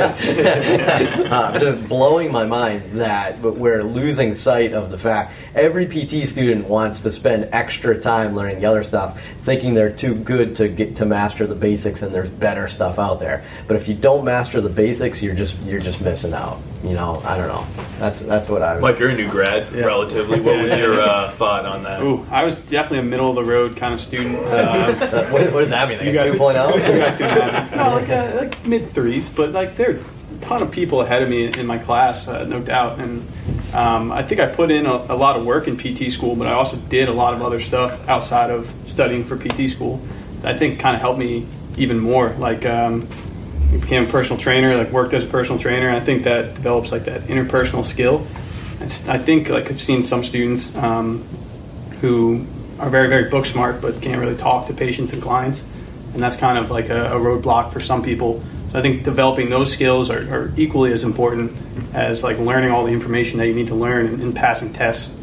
uh, 1.31 1.60
just 1.60 1.89
blowing 1.89 2.31
my 2.31 2.45
mind 2.45 2.83
that 3.00 3.41
but 3.41 3.55
we're 3.55 3.83
losing 3.83 4.33
sight 4.33 4.74
of 4.74 4.91
the 4.91 4.98
fact 4.98 5.33
every 5.55 5.86
PT 5.86 6.27
student 6.27 6.67
wants 6.67 7.01
to 7.01 7.12
spend 7.12 7.50
extra 7.51 7.98
time 8.00 8.36
learning 8.36 8.60
the 8.60 8.65
other 8.65 8.83
stuff, 8.83 9.21
thinking 9.39 9.74
they're 9.74 9.91
too 9.91 10.15
good 10.15 10.55
to 10.55 10.67
get 10.67 10.95
to 10.98 11.05
master 11.05 11.48
the 11.48 11.55
basics 11.55 12.01
and 12.01 12.13
there's 12.13 12.29
better 12.29 12.67
stuff 12.67 13.00
out 13.00 13.19
there. 13.19 13.43
But 13.67 13.77
if 13.77 13.88
you 13.88 13.95
don't 13.95 14.24
master 14.24 14.62
the 14.62 14.69
basics, 14.69 15.21
you're 15.21 15.36
just 15.36 15.60
you're 15.62 15.79
just 15.79 16.01
missing 16.01 16.30
out. 16.33 16.59
You 16.83 16.93
know, 16.93 17.21
I 17.23 17.38
don't 17.38 17.47
know. 17.47 17.65
That's 18.00 18.21
that's 18.21 18.50
what 18.50 18.63
I 18.63 18.73
would. 18.73 18.81
Mike, 18.81 18.97
you're 18.97 19.09
a 19.09 19.15
new 19.15 19.29
grad, 19.29 19.71
relatively. 19.71 20.39
What 20.39 20.57
was 20.57 20.77
your 20.77 21.00
uh, 21.00 21.29
thought 21.41 21.65
on 21.65 21.83
that? 21.83 22.01
Ooh, 22.01 22.25
I 22.31 22.43
was 22.43 22.59
definitely 22.59 23.00
a 23.00 23.03
middle 23.03 23.29
of 23.29 23.35
the 23.35 23.45
road 23.45 23.75
kind 23.75 23.93
of 23.93 24.01
student. 24.01 24.35
Uh, 24.35 24.93
what, 25.29 25.53
what 25.53 25.59
does 25.59 25.69
that 25.69 25.88
mean? 25.88 26.00
Like 26.00 26.07
you 26.07 26.13
a 26.13 26.23
guys, 26.23 26.31
2.0? 26.31 26.73
you 26.93 27.00
guys 27.00 27.15
can 27.15 27.29
imagine. 27.29 27.77
No, 27.77 27.93
like, 27.93 28.09
uh, 28.09 28.33
like 28.35 28.65
mid 28.65 28.89
threes, 28.89 29.29
but 29.29 29.51
like 29.51 29.75
there 29.75 29.91
are 29.91 30.00
a 30.00 30.39
ton 30.41 30.63
of 30.63 30.71
people 30.71 31.01
ahead 31.01 31.21
of 31.21 31.29
me 31.29 31.53
in 31.53 31.67
my 31.67 31.77
class, 31.77 32.27
uh, 32.27 32.45
no 32.45 32.59
doubt. 32.59 33.00
And 33.00 33.27
um, 33.75 34.11
I 34.11 34.23
think 34.23 34.41
I 34.41 34.47
put 34.47 34.71
in 34.71 34.88
a, 34.88 34.95
a 35.09 35.15
lot 35.15 35.38
of 35.38 35.45
work 35.45 35.67
in 35.67 35.77
PT 35.77 36.11
school, 36.11 36.35
but 36.35 36.47
I 36.47 36.53
also 36.53 36.77
did 36.77 37.09
a 37.09 37.13
lot 37.13 37.35
of 37.35 37.43
other 37.43 37.59
stuff 37.59 38.09
outside 38.09 38.50
of 38.50 38.73
studying 38.88 39.23
for 39.23 39.38
PT 39.38 39.69
school. 39.69 40.01
That 40.41 40.55
I 40.55 40.57
think 40.57 40.79
kind 40.79 40.95
of 40.95 41.01
helped 41.01 41.19
me 41.19 41.45
even 41.77 42.00
more. 42.00 42.31
Like 42.39 42.65
um, 42.65 43.07
I 43.71 43.77
became 43.77 44.05
a 44.05 44.11
personal 44.11 44.41
trainer, 44.41 44.75
like 44.75 44.91
worked 44.91 45.13
as 45.13 45.23
a 45.23 45.27
personal 45.27 45.59
trainer. 45.59 45.89
I 45.89 45.99
think 45.99 46.23
that 46.23 46.55
develops 46.55 46.91
like 46.91 47.05
that 47.05 47.21
interpersonal 47.23 47.83
skill. 47.85 48.25
I 48.81 49.17
think 49.17 49.49
like 49.49 49.69
I've 49.69 49.81
seen 49.81 50.03
some 50.03 50.23
students 50.23 50.75
um, 50.75 51.23
who 52.01 52.45
are 52.81 52.89
very 52.89 53.07
very 53.07 53.29
book 53.29 53.45
smart 53.45 53.79
but 53.79 54.01
can't 54.01 54.19
really 54.19 54.35
talk 54.35 54.65
to 54.67 54.73
patients 54.73 55.13
and 55.13 55.21
clients 55.21 55.63
and 56.13 56.21
that's 56.21 56.35
kind 56.35 56.57
of 56.57 56.71
like 56.71 56.89
a, 56.89 57.13
a 57.13 57.19
roadblock 57.19 57.71
for 57.71 57.79
some 57.79 58.01
people 58.01 58.43
so 58.71 58.79
i 58.79 58.81
think 58.81 59.03
developing 59.03 59.49
those 59.49 59.71
skills 59.71 60.09
are, 60.09 60.21
are 60.33 60.51
equally 60.57 60.91
as 60.91 61.03
important 61.03 61.55
as 61.93 62.23
like 62.23 62.39
learning 62.39 62.71
all 62.71 62.83
the 62.83 62.91
information 62.91 63.37
that 63.37 63.47
you 63.47 63.53
need 63.53 63.67
to 63.67 63.75
learn 63.75 64.07
and, 64.07 64.21
and 64.21 64.35
passing 64.35 64.73
tests 64.73 65.15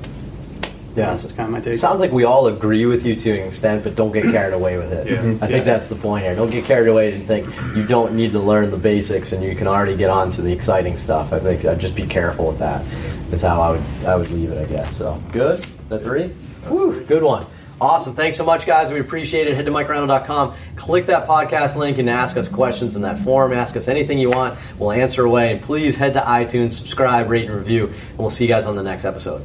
Yeah. 0.98 1.10
that's 1.10 1.22
just 1.24 1.36
kind 1.36 1.46
of 1.46 1.52
my 1.52 1.60
take 1.60 1.74
It 1.74 1.78
sounds 1.78 2.00
like 2.00 2.12
we 2.12 2.24
all 2.24 2.46
agree 2.48 2.86
with 2.86 3.04
you 3.06 3.14
to 3.16 3.30
an 3.40 3.46
extent, 3.46 3.84
but 3.84 3.94
don't 3.96 4.12
get 4.12 4.24
carried 4.24 4.54
away 4.54 4.76
with 4.76 4.92
it. 4.92 5.06
Yeah. 5.10 5.20
I 5.20 5.22
think 5.46 5.50
Yeah. 5.50 5.60
that's 5.62 5.88
the 5.88 5.94
point 5.94 6.24
here. 6.24 6.34
Don't 6.34 6.50
get 6.50 6.64
carried 6.64 6.88
away 6.88 7.12
and 7.14 7.26
think 7.26 7.46
you 7.76 7.84
don't 7.86 8.14
need 8.14 8.32
to 8.32 8.38
learn 8.40 8.70
the 8.70 8.76
basics 8.76 9.32
and 9.32 9.42
you 9.42 9.54
can 9.54 9.66
already 9.66 9.96
get 9.96 10.10
on 10.10 10.30
to 10.32 10.42
the 10.42 10.52
exciting 10.52 10.96
stuff. 10.98 11.32
I 11.32 11.38
think 11.38 11.64
I'd 11.64 11.78
just 11.78 11.94
be 11.94 12.06
careful 12.06 12.46
with 12.48 12.58
that. 12.58 12.84
That's 13.30 13.42
how 13.42 13.60
I 13.60 13.70
would 13.72 13.82
I 14.06 14.16
would 14.16 14.30
leave 14.30 14.50
it, 14.50 14.58
I 14.60 14.64
guess. 14.70 14.96
So 14.96 15.20
good. 15.32 15.60
Is 15.60 15.66
that 15.90 16.02
three? 16.02 16.32
Woo, 16.70 17.02
good 17.04 17.22
one. 17.22 17.46
Awesome. 17.80 18.12
Thanks 18.12 18.36
so 18.36 18.44
much, 18.44 18.66
guys. 18.66 18.90
We 18.92 18.98
appreciate 18.98 19.46
it. 19.46 19.54
Head 19.54 19.64
to 19.66 19.70
MikeReinold.com. 19.70 20.54
Click 20.74 21.06
that 21.06 21.28
podcast 21.28 21.76
link 21.76 21.98
and 21.98 22.10
ask 22.10 22.36
us 22.36 22.48
questions 22.48 22.96
in 22.96 23.02
that 23.02 23.20
form. 23.20 23.52
Ask 23.52 23.76
us 23.76 23.86
anything 23.86 24.18
you 24.18 24.30
want. 24.30 24.58
We'll 24.80 24.90
answer 24.90 25.24
away. 25.24 25.52
And 25.52 25.62
please 25.62 25.96
head 25.96 26.14
to 26.14 26.20
iTunes, 26.20 26.72
subscribe, 26.72 27.30
rate, 27.30 27.46
and 27.46 27.54
review. 27.54 27.86
And 27.86 28.18
we'll 28.18 28.30
see 28.30 28.44
you 28.46 28.48
guys 28.48 28.66
on 28.66 28.74
the 28.74 28.82
next 28.82 29.04
episode. 29.04 29.44